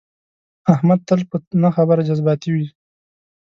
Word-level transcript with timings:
احمد 0.73 0.99
تل 1.07 1.21
په 1.29 1.37
نه 1.61 1.69
خبره 1.75 2.01
جذباتي 2.07 2.49
وي. 2.55 2.67